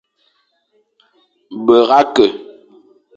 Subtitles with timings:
[1.65, 2.25] Herga ke,